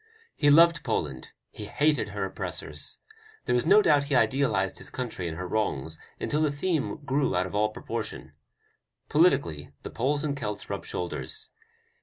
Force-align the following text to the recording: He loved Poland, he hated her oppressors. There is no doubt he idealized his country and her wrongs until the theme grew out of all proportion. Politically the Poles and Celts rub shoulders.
He 0.35 0.49
loved 0.49 0.83
Poland, 0.83 1.31
he 1.51 1.65
hated 1.65 2.09
her 2.09 2.25
oppressors. 2.25 2.97
There 3.45 3.53
is 3.55 3.67
no 3.67 3.83
doubt 3.83 4.05
he 4.05 4.15
idealized 4.15 4.79
his 4.79 4.89
country 4.89 5.27
and 5.27 5.37
her 5.37 5.47
wrongs 5.47 5.99
until 6.19 6.41
the 6.41 6.51
theme 6.51 6.95
grew 7.05 7.35
out 7.35 7.45
of 7.45 7.53
all 7.53 7.69
proportion. 7.69 8.33
Politically 9.09 9.73
the 9.83 9.91
Poles 9.91 10.23
and 10.23 10.35
Celts 10.35 10.71
rub 10.71 10.85
shoulders. 10.85 11.51